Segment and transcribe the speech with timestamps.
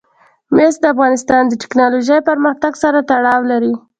[0.55, 3.73] مس د افغانستان د تکنالوژۍ پرمختګ سره تړاو لري.